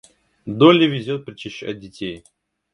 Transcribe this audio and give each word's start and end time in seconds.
Долли 0.47 0.85
везет 0.85 1.25
причащать 1.25 1.77
детей. 1.79 2.23